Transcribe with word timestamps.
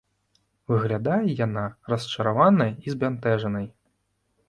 Выглядае 0.71 1.19
яна 1.45 1.65
расчараванай 1.95 2.77
і 2.85 2.97
збянтэжанай. 2.97 3.73